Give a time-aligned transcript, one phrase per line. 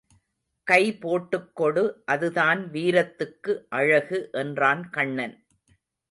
[0.67, 5.35] கைபோட்டுக் கொடு அது தான் வீரத்துக்கு அழகு என்றான் கண்ணன்.